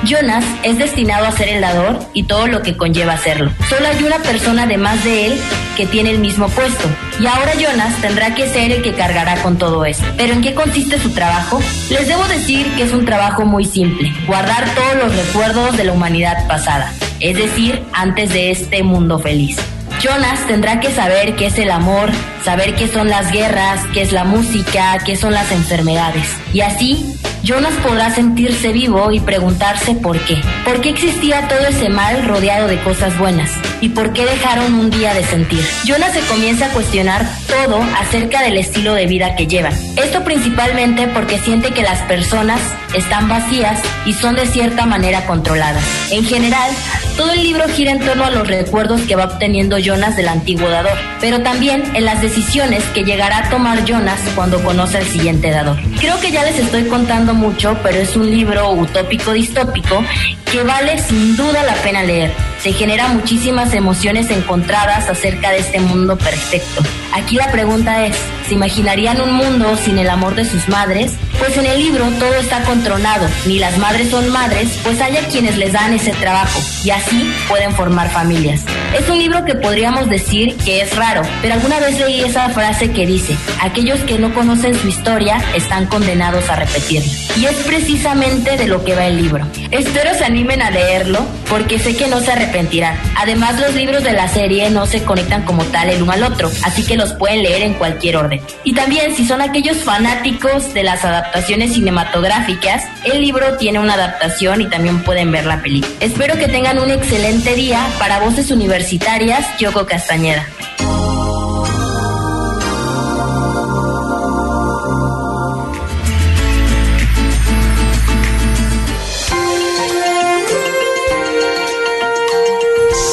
[0.04, 3.52] Jonas es destinado a ser el dador y todo lo que conlleva hacerlo.
[3.68, 5.40] Solo hay una persona además de él
[5.76, 6.88] que tiene el mismo puesto.
[7.20, 10.02] Y ahora Jonas tendrá que ser el que cargará con todo eso.
[10.16, 11.60] ¿Pero en qué consiste su trabajo?
[11.90, 14.10] Les debo decir que es un trabajo muy simple.
[14.26, 16.92] Guardar todos los recuerdos de la humanidad pasada.
[17.20, 19.58] Es decir, antes de este mundo feliz.
[20.02, 22.10] Jonas tendrá que saber qué es el amor,
[22.42, 26.26] saber qué son las guerras, qué es la música, qué son las enfermedades.
[26.54, 27.04] Y así
[27.42, 30.40] Jonas podrá sentirse vivo y preguntarse por qué.
[30.64, 33.50] ¿Por qué existía todo ese mal rodeado de cosas buenas?
[33.80, 35.64] ¿Y por qué dejaron un día de sentir?
[35.84, 39.72] Jonas se comienza a cuestionar todo acerca del estilo de vida que llevan.
[39.96, 42.60] Esto principalmente porque siente que las personas
[42.94, 45.84] están vacías y son de cierta manera controladas.
[46.10, 46.70] En general,
[47.16, 50.68] todo el libro gira en torno a los recuerdos que va obteniendo Jonas del antiguo
[50.68, 55.50] dador, pero también en las decisiones que llegará a tomar Jonas cuando conoce al siguiente
[55.50, 55.78] dador.
[56.00, 60.02] Creo que ya les estoy contando mucho, pero es un libro utópico distópico
[60.50, 62.32] que vale sin duda la pena leer.
[62.62, 66.82] Se generan muchísimas emociones encontradas acerca de este mundo perfecto.
[67.12, 68.16] Aquí la pregunta es,
[68.50, 71.12] ¿Se imaginarían un mundo sin el amor de sus madres?
[71.40, 75.26] Pues en el libro todo está contronado, ni las madres son madres, pues hay a
[75.26, 78.60] quienes les dan ese trabajo y así pueden formar familias.
[78.94, 82.90] Es un libro que podríamos decir que es raro, pero alguna vez leí esa frase
[82.90, 87.10] que dice, aquellos que no conocen su historia están condenados a repetirla.
[87.38, 89.46] Y es precisamente de lo que va el libro.
[89.70, 92.98] Espero se animen a leerlo porque sé que no se arrepentirán.
[93.16, 96.50] Además los libros de la serie no se conectan como tal el uno al otro,
[96.64, 98.42] así que los pueden leer en cualquier orden.
[98.62, 101.29] Y también si son aquellos fanáticos de las adaptaciones
[101.72, 105.92] cinematográficas, el libro tiene una adaptación y también pueden ver la película.
[106.00, 110.46] Espero que tengan un excelente día para Voces Universitarias, Yoko Castañeda.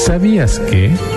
[0.06, 1.17] ¿Sabías que...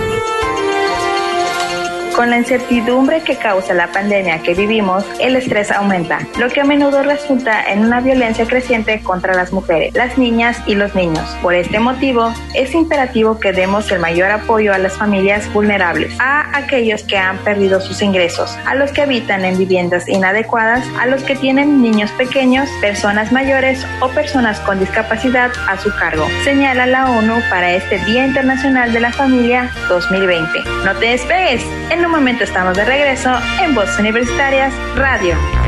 [2.21, 6.63] Con la incertidumbre que causa la pandemia que vivimos, el estrés aumenta, lo que a
[6.63, 11.25] menudo resulta en una violencia creciente contra las mujeres, las niñas y los niños.
[11.41, 16.55] Por este motivo, es imperativo que demos el mayor apoyo a las familias vulnerables, a
[16.55, 21.23] aquellos que han perdido sus ingresos, a los que habitan en viviendas inadecuadas, a los
[21.23, 27.09] que tienen niños pequeños, personas mayores o personas con discapacidad a su cargo, señala la
[27.09, 30.59] ONU para este Día Internacional de la Familia 2020.
[30.85, 35.60] No te despegues, en momento estamos de regreso en Voces Universitarias Radio.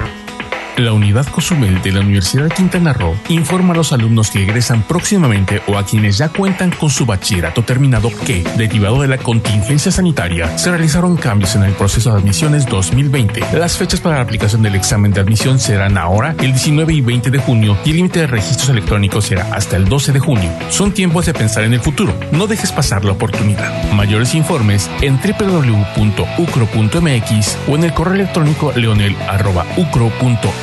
[0.78, 4.82] La Unidad Cozumel de la Universidad de Quintana Roo informa a los alumnos que egresan
[4.82, 9.92] próximamente o a quienes ya cuentan con su bachillerato terminado que, derivado de la contingencia
[9.92, 13.42] sanitaria, se realizaron cambios en el proceso de admisiones 2020.
[13.54, 17.30] Las fechas para la aplicación del examen de admisión serán ahora el 19 y 20
[17.30, 20.50] de junio y el límite de registros electrónicos será hasta el 12 de junio.
[20.70, 22.16] Son tiempos de pensar en el futuro.
[22.32, 23.92] No dejes pasar la oportunidad.
[23.92, 26.28] Mayores informes en www.ucro.mx
[27.68, 30.63] o en el correo electrónico leonel.ucro.mx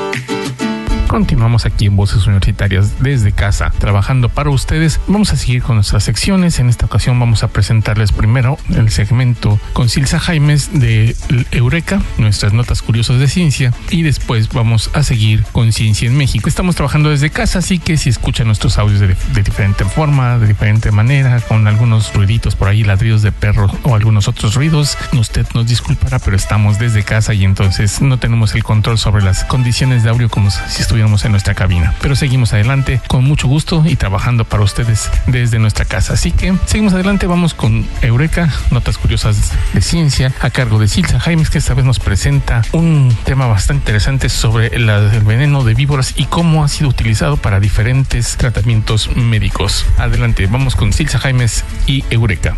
[1.11, 5.01] Continuamos aquí en Voces Universitarias desde casa, trabajando para ustedes.
[5.07, 6.57] Vamos a seguir con nuestras secciones.
[6.59, 11.17] En esta ocasión vamos a presentarles primero el segmento con Silsa Jaimes de
[11.51, 16.47] Eureka, nuestras notas curiosas de ciencia, y después vamos a seguir con Ciencia en México.
[16.47, 20.47] Estamos trabajando desde casa, así que si escuchan nuestros audios de, de diferente forma, de
[20.47, 25.45] diferente manera, con algunos ruiditos por ahí, ladridos de perros o algunos otros ruidos, usted
[25.55, 30.03] nos disculpará, pero estamos desde casa y entonces no tenemos el control sobre las condiciones
[30.03, 31.95] de audio como si estuviéramos en nuestra cabina.
[31.99, 36.13] Pero seguimos adelante con mucho gusto y trabajando para ustedes desde nuestra casa.
[36.13, 41.19] Así que seguimos adelante, vamos con Eureka, notas curiosas de ciencia, a cargo de Silsa
[41.19, 44.85] Jaimes, que esta vez nos presenta un tema bastante interesante sobre el
[45.25, 49.85] veneno de víboras y cómo ha sido utilizado para diferentes tratamientos médicos.
[49.97, 52.55] Adelante, vamos con Silsa Jaimes y Eureka.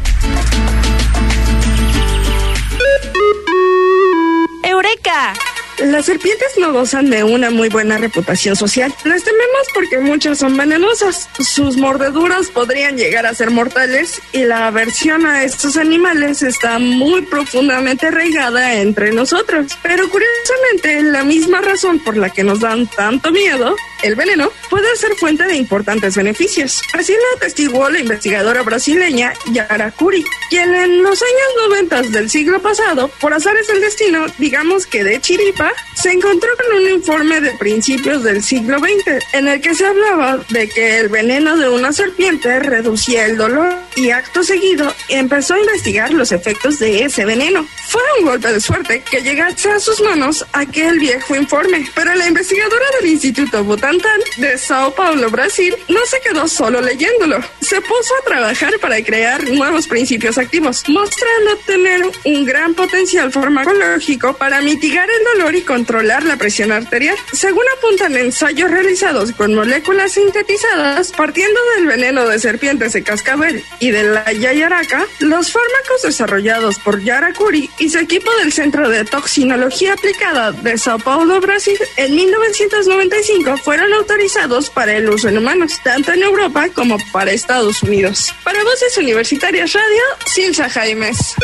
[4.64, 5.34] ¡Eureka!
[5.80, 8.94] Las serpientes no gozan de una muy buena reputación social.
[9.04, 11.30] Las tememos porque muchas son venenosas.
[11.40, 17.24] Sus mordeduras podrían llegar a ser mortales y la aversión a estos animales está muy
[17.24, 19.78] profundamente arraigada entre nosotros.
[19.82, 24.96] Pero curiosamente, la misma razón por la que nos dan tanto miedo, el veneno, puede
[24.96, 26.82] ser fuente de importantes beneficios.
[26.94, 32.62] Así lo atestiguó la investigadora brasileña Yara Curi, quien en los años 90 del siglo
[32.62, 35.63] pasado, por azares del destino, digamos que de chiripa,
[35.96, 40.40] se encontró con un informe de principios del siglo XX en el que se hablaba
[40.50, 45.60] de que el veneno de una serpiente reducía el dolor y acto seguido empezó a
[45.60, 47.68] investigar los efectos de ese veneno.
[47.88, 52.28] Fue un golpe de suerte que llegase a sus manos aquel viejo informe, pero la
[52.28, 57.40] investigadora del Instituto Butantan de Sao Paulo, Brasil, no se quedó solo leyéndolo.
[57.62, 64.34] Se puso a trabajar para crear nuevos principios activos, mostrando tener un gran potencial farmacológico
[64.34, 67.16] para mitigar el dolor y controlar la presión arterial.
[67.32, 73.92] Según apuntan ensayos realizados con moléculas sintetizadas partiendo del veneno de serpientes de cascabel y
[73.92, 79.94] de la yayaraca, los fármacos desarrollados por Yaracuri y su equipo del Centro de Toxinología
[79.94, 86.12] Aplicada de Sao Paulo, Brasil, en 1995 fueron autorizados para el uso en humanos, tanto
[86.12, 88.34] en Europa como para Estados Unidos.
[88.44, 91.36] Para Voces Universitarias Radio, Silsa Jaimes.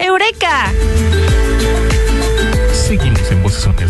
[0.00, 0.72] ¡Eureka!
[2.88, 3.17] Seguimos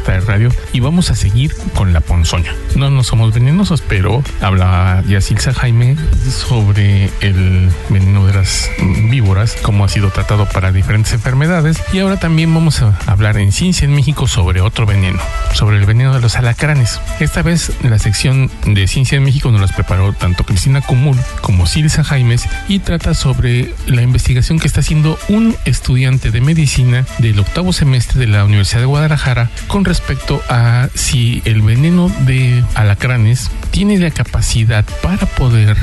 [0.08, 2.54] Universitaria Radio y vamos a seguir con la ponzoña.
[2.76, 5.96] No, no somos venenosos, pero habla Yacilza Jaime
[6.30, 8.70] sobre el veneno de las
[9.10, 13.52] víboras, cómo ha sido tratado para diferentes enfermedades y ahora también vamos a hablar en
[13.52, 15.20] Ciencia en México sobre otro veneno,
[15.54, 17.00] sobre el veneno de los alacranes.
[17.20, 21.66] Esta vez la sección de Ciencia en México nos las preparó tanto Cristina Cumul como
[21.66, 27.38] Silsa Jaimes y trata sobre la investigación que está haciendo un estudiante de medicina del
[27.38, 29.97] octavo semestre de la Universidad de Guadalajara con respecto
[30.48, 35.76] a si el veneno de alacranes tiene la capacidad para poder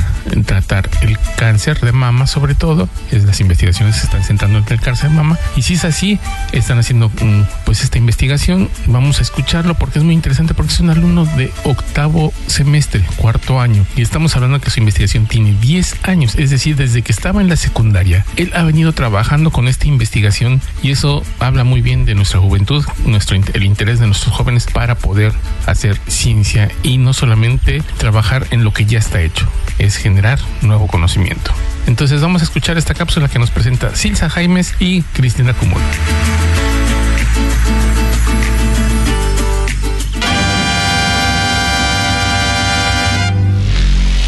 [0.45, 4.79] tratar el cáncer de mama, sobre todo, es las investigaciones se están centrando en el
[4.79, 6.19] cáncer de mama, y si es así,
[6.51, 10.79] están haciendo mm, pues esta investigación, vamos a escucharlo porque es muy interesante, porque es
[10.79, 15.97] un alumno de octavo semestre, cuarto año, y estamos hablando que su investigación tiene 10
[16.03, 19.87] años, es decir, desde que estaba en la secundaria, él ha venido trabajando con esta
[19.87, 24.67] investigación y eso habla muy bien de nuestra juventud, nuestro el interés de nuestros jóvenes
[24.71, 25.33] para poder
[25.65, 29.47] hacer ciencia y no solamente trabajar en lo que ya está hecho,
[29.79, 31.51] es generar nuevo conocimiento.
[31.87, 35.81] Entonces vamos a escuchar esta cápsula que nos presenta Silsa Jaimes y Cristina Cumul.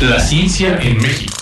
[0.01, 1.36] La ciencia en México.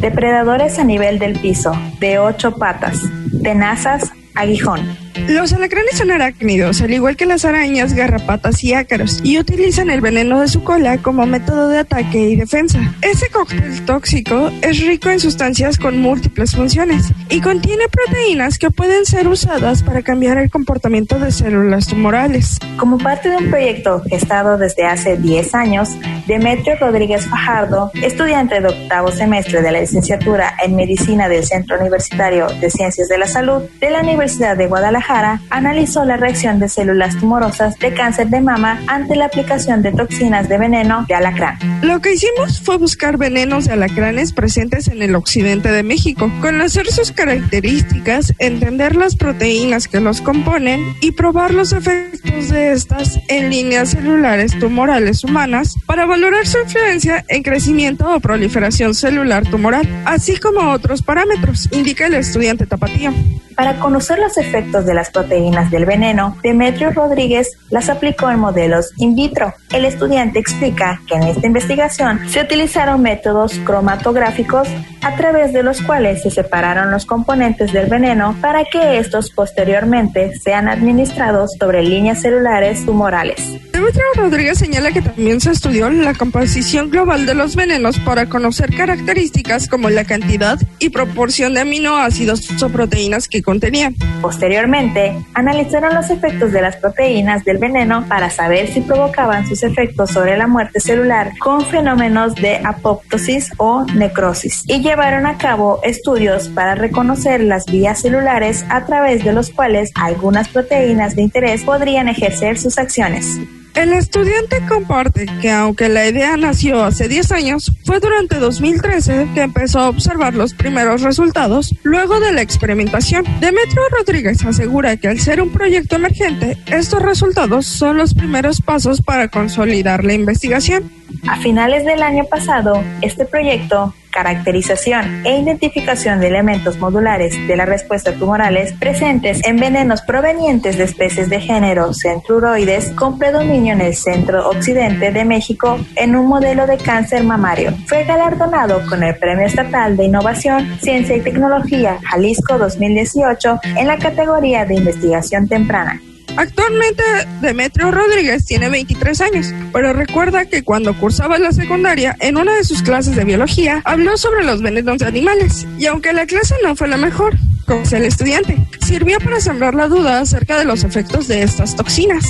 [0.00, 2.98] Depredadores a nivel del piso, de ocho patas,
[3.42, 5.05] tenazas, aguijón.
[5.28, 10.00] Los alacranes son arácnidos, al igual que las arañas, garrapatas y ácaros, y utilizan el
[10.00, 12.94] veneno de su cola como método de ataque y defensa.
[13.02, 19.06] Este cóctel tóxico es rico en sustancias con múltiples funciones y contiene proteínas que pueden
[19.06, 22.58] ser usadas para cambiar el comportamiento de células tumorales.
[22.76, 25.96] Como parte de un proyecto gestado desde hace 10 años,
[26.26, 32.48] Demetrio Rodríguez Fajardo, estudiante de octavo semestre de la licenciatura en Medicina del Centro Universitario
[32.60, 35.05] de Ciencias de la Salud de la Universidad de Guadalajara,
[35.50, 40.48] analizó la reacción de células tumorosas de cáncer de mama ante la aplicación de toxinas
[40.48, 41.58] de veneno de alacrán.
[41.82, 46.86] Lo que hicimos fue buscar venenos de alacranes presentes en el occidente de México, conocer
[46.88, 53.50] sus características, entender las proteínas que los componen y probar los efectos de estas en
[53.50, 60.36] líneas celulares tumorales humanas para valorar su influencia en crecimiento o proliferación celular tumoral, así
[60.36, 63.12] como otros parámetros, indica el estudiante tapatío.
[63.54, 68.92] Para conocer los efectos de las proteínas del veneno, Demetrio Rodríguez las aplicó en modelos
[68.96, 69.54] in vitro.
[69.72, 74.68] El estudiante explica que en esta investigación se utilizaron métodos cromatográficos
[75.02, 80.36] a través de los cuales se separaron los componentes del veneno para que estos posteriormente
[80.38, 83.36] sean administrados sobre líneas celulares tumorales.
[83.72, 88.74] Demetrio Rodríguez señala que también se estudió la composición global de los venenos para conocer
[88.74, 93.94] características como la cantidad y proporción de aminoácidos o proteínas que contenían.
[94.22, 94.85] Posteriormente,
[95.34, 100.36] analizaron los efectos de las proteínas del veneno para saber si provocaban sus efectos sobre
[100.36, 106.74] la muerte celular con fenómenos de apoptosis o necrosis y llevaron a cabo estudios para
[106.74, 112.58] reconocer las vías celulares a través de los cuales algunas proteínas de interés podrían ejercer
[112.58, 113.38] sus acciones.
[113.76, 119.42] El estudiante comparte que aunque la idea nació hace 10 años, fue durante 2013 que
[119.42, 123.24] empezó a observar los primeros resultados luego de la experimentación.
[123.38, 129.02] Demetrio Rodríguez asegura que al ser un proyecto emergente, estos resultados son los primeros pasos
[129.02, 130.90] para consolidar la investigación.
[131.28, 137.66] A finales del año pasado, este proyecto caracterización e identificación de elementos modulares de la
[137.66, 143.94] respuesta tumorales presentes en venenos provenientes de especies de género centruroides con predominio en el
[143.94, 147.74] centro-occidente de México en un modelo de cáncer mamario.
[147.86, 153.98] Fue galardonado con el Premio Estatal de Innovación, Ciencia y Tecnología Jalisco 2018 en la
[153.98, 156.00] categoría de investigación temprana.
[156.36, 157.02] Actualmente
[157.40, 162.64] Demetrio Rodríguez tiene 23 años, pero recuerda que cuando cursaba la secundaria, en una de
[162.64, 165.66] sus clases de biología, habló sobre los venenos de animales.
[165.78, 169.88] Y aunque la clase no fue la mejor, como el estudiante, sirvió para sembrar la
[169.88, 172.26] duda acerca de los efectos de estas toxinas.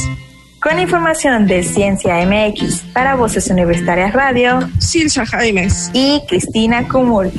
[0.61, 7.31] Con información de Ciencia MX para Voces Universitarias Radio, Silsa Jaimes y Cristina Cumul.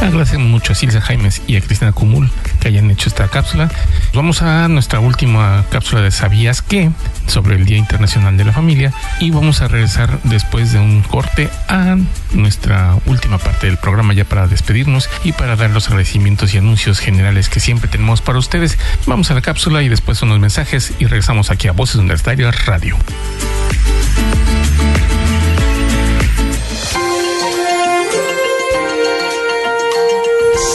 [0.00, 3.70] Agradecemos mucho a Silvia Jaimes y a Cristina Cumul que hayan hecho esta cápsula.
[4.14, 6.90] Vamos a nuestra última cápsula de ¿Sabías qué?
[7.26, 11.48] sobre el Día Internacional de la Familia y vamos a regresar después de un corte
[11.68, 11.96] a
[12.32, 16.98] nuestra última parte del programa ya para despedirnos y para dar los agradecimientos y anuncios
[16.98, 18.78] generales que siempre tenemos para ustedes.
[19.06, 22.96] Vamos a la cápsula y después unos mensajes y regresamos aquí a Voces Universitarias Radio.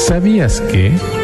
[0.07, 1.14] ¿Sabías que...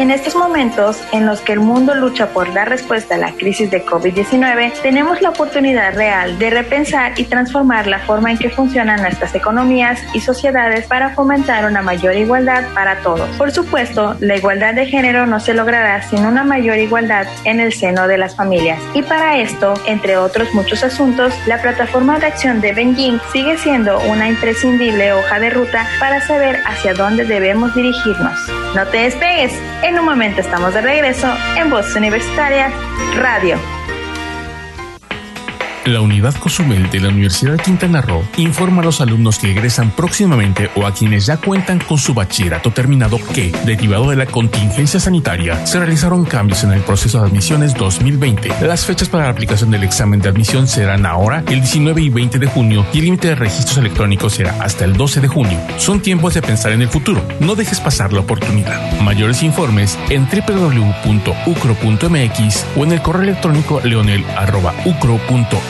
[0.00, 3.70] En estos momentos en los que el mundo lucha por dar respuesta a la crisis
[3.70, 9.02] de COVID-19, tenemos la oportunidad real de repensar y transformar la forma en que funcionan
[9.02, 13.28] nuestras economías y sociedades para fomentar una mayor igualdad para todos.
[13.36, 17.74] Por supuesto, la igualdad de género no se logrará sin una mayor igualdad en el
[17.74, 18.80] seno de las familias.
[18.94, 24.00] Y para esto, entre otros muchos asuntos, la plataforma de acción de Beijing sigue siendo
[24.08, 28.40] una imprescindible hoja de ruta para saber hacia dónde debemos dirigirnos.
[28.74, 29.52] No te despegues.
[29.90, 31.26] En un momento estamos de regreso
[31.56, 32.70] en Voz Universitaria
[33.16, 33.79] Radio.
[35.86, 39.90] La unidad Cozumel de la Universidad de Quintana Roo informa a los alumnos que egresan
[39.90, 45.00] próximamente o a quienes ya cuentan con su bachillerato terminado que, derivado de la contingencia
[45.00, 48.50] sanitaria, se realizaron cambios en el proceso de admisiones 2020.
[48.60, 52.38] Las fechas para la aplicación del examen de admisión serán ahora el 19 y 20
[52.38, 55.58] de junio y el límite de registros electrónicos será hasta el 12 de junio.
[55.78, 57.26] Son tiempos de pensar en el futuro.
[57.40, 59.00] No dejes pasar la oportunidad.
[59.00, 61.06] Mayores informes en www.ucro.mx
[62.76, 65.69] o en el correo electrónico leonel.ucro.mx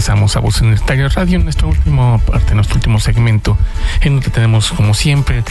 [0.00, 3.58] Regresamos a Voz Universitaria Radio en nuestra última parte, nuestro último segmento,
[4.00, 5.44] en donde tenemos, como siempre,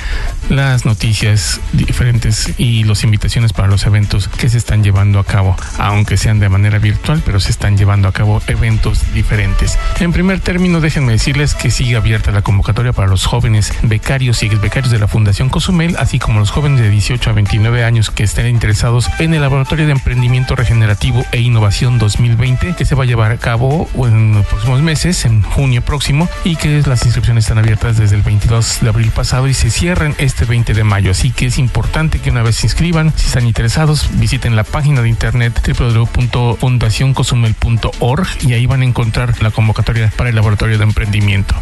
[0.50, 5.56] las noticias diferentes y las invitaciones para los eventos que se están llevando a cabo,
[5.78, 9.78] aunque sean de manera virtual, pero se están llevando a cabo eventos diferentes.
[10.00, 14.50] En primer término, déjenme decirles que sigue abierta la convocatoria para los jóvenes becarios y
[14.50, 18.24] becarios de la Fundación Cozumel, así como los jóvenes de 18 a 29 años que
[18.24, 23.06] estén interesados en el Laboratorio de Emprendimiento Regenerativo e Innovación 2020, que se va a
[23.06, 27.58] llevar a cabo en los próximos meses, en junio próximo, y que las inscripciones están
[27.58, 31.12] abiertas desde el 22 de abril pasado y se cierran este 20 de mayo.
[31.12, 35.02] Así que es importante que una vez se inscriban, si están interesados, visiten la página
[35.02, 41.56] de internet www.fundacioncosumel.org y ahí van a encontrar la convocatoria para el laboratorio de emprendimiento.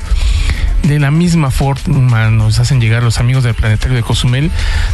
[0.84, 4.52] De la misma forma nos hacen llegar los amigos del Planetario de Cozumel,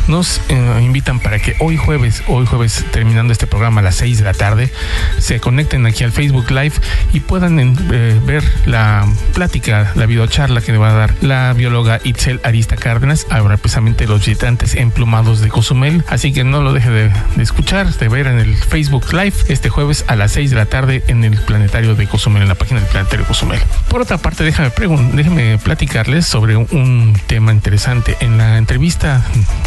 [0.08, 4.18] nos eh, invitan para que hoy jueves, hoy jueves terminando este programa a las 6
[4.18, 4.74] de la tarde,
[5.20, 6.74] se conecten aquí al Facebook Live
[7.14, 7.60] y puedan
[7.92, 12.76] eh, ver la plática, la videocharla que le va a dar la bióloga Itzel Arista
[12.76, 17.94] Cárdenas, ahora precisamente los visitantes emplumados de Cozumel, así que no lo deje de, escuchar,
[17.94, 21.24] de ver en el Facebook Live este jueves a las 6 de la tarde en
[21.24, 23.60] el Planetario de Cozumel, en la página del Planetario de Cozumel.
[23.90, 24.72] Por otra parte, déjame,
[25.14, 28.16] déjame platicar platicarles sobre un tema interesante.
[28.22, 29.22] En la entrevista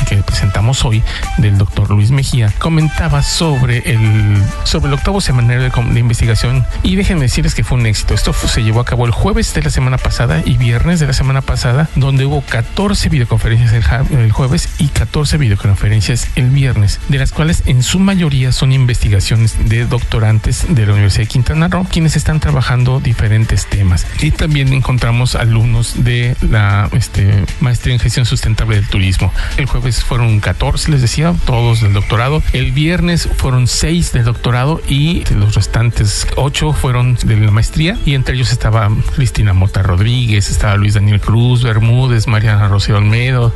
[0.09, 1.03] que presentamos hoy
[1.37, 7.23] del doctor Luis Mejía, comentaba sobre el, sobre el octavo seminario de, investigación y déjenme
[7.23, 7.96] decirles que fue un éxito.
[7.97, 11.13] Esto se llevó a cabo el jueves de la semana pasada y viernes de la
[11.15, 13.73] semana pasada, donde hubo 14 videoconferencias
[14.11, 19.69] el, jueves y 14 videoconferencias el viernes, de las cuales en su mayoría son investigaciones
[19.69, 24.07] de doctorantes de la Universidad de Quintana Roo, quienes están trabajando diferentes temas.
[24.21, 29.33] Y también encontramos alumnos de la este, maestría en gestión sustentable del turismo.
[29.57, 32.43] El jueves fueron 14, les decía, todos del doctorado.
[32.53, 37.86] El viernes fueron 6 del doctorado y los restantes 8 fueron de la maestría.
[38.05, 43.53] Y entre ellos estaba Cristina Mota Rodríguez, estaba Luis Daniel Cruz, Bermúdez, Mariana Rocío Olmedo,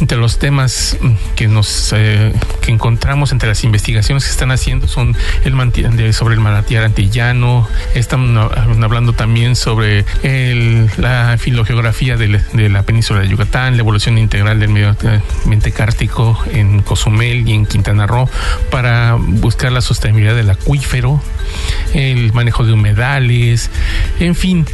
[0.00, 0.96] entre los temas
[1.36, 5.60] que nos eh, que encontramos entre las investigaciones que están haciendo son el
[6.12, 10.04] sobre el manantial antillano, están hablando también sobre
[10.96, 14.96] la filogeografía de, la península de Yucatán, la evolución integral del medio
[15.44, 18.28] ambiente cártico en Cozumel y en Quintana Roo
[18.70, 21.22] para buscar la sostenibilidad del acuífero,
[21.92, 23.70] el manejo de humedales,
[24.18, 24.66] en fin,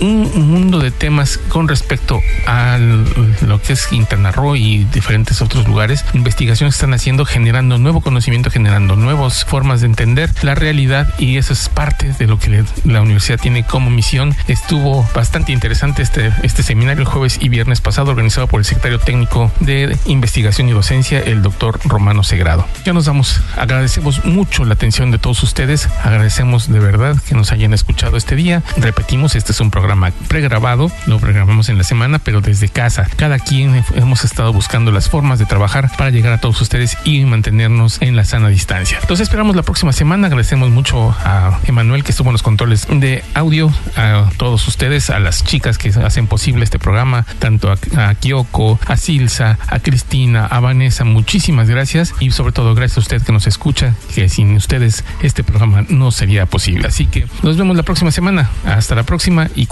[0.00, 5.66] un mundo de temas con respecto a lo que es Quintana Roo y diferentes otros
[5.66, 11.36] lugares, investigaciones están haciendo, generando nuevo conocimiento, generando nuevas formas de entender la realidad y
[11.36, 14.34] eso es parte de lo que la universidad tiene como misión.
[14.48, 18.98] Estuvo bastante interesante este, este seminario el jueves y viernes pasado organizado por el secretario
[18.98, 22.66] técnico de investigación y docencia, el doctor Romano Segrado.
[22.84, 27.52] Ya nos damos, agradecemos mucho la atención de todos ustedes, agradecemos de verdad que nos
[27.52, 28.62] hayan escuchado este día.
[28.76, 29.83] Repetimos, este es un programa
[30.28, 33.06] pregrabado, lo programamos en la semana, pero desde casa.
[33.16, 37.24] Cada quien hemos estado buscando las formas de trabajar para llegar a todos ustedes y
[37.24, 38.98] mantenernos en la sana distancia.
[39.08, 40.26] Los esperamos la próxima semana.
[40.26, 45.18] Agradecemos mucho a Emanuel que estuvo en los controles de audio, a todos ustedes, a
[45.18, 50.46] las chicas que hacen posible este programa, tanto a, a Kyoko, a Silsa, a Cristina,
[50.46, 51.04] a Vanessa.
[51.04, 55.44] Muchísimas gracias y sobre todo gracias a usted que nos escucha, que sin ustedes este
[55.44, 56.88] programa no sería posible.
[56.88, 58.50] Así que nos vemos la próxima semana.
[58.64, 59.48] Hasta la próxima